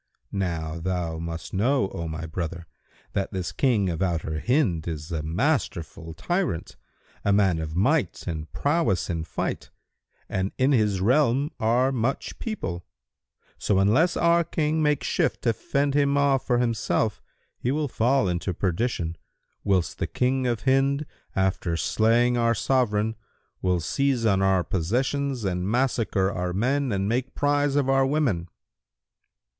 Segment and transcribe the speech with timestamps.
[0.31, 2.65] Now thou must know, O my brother,
[3.13, 6.75] that this King of Outer Hind is a masterful tyrant,
[7.23, 9.69] a man of might and prowess in fight,
[10.27, 12.83] and in his realm are much people;
[13.59, 17.21] so unless our King make shift to fend him off from himself,
[17.59, 19.17] he will fall into perdition,
[19.63, 21.05] whilst the King of Hind,
[21.35, 23.13] after slaying our Sovran,
[23.61, 28.47] will seize on our possessions and massacre our men and make prize of our women."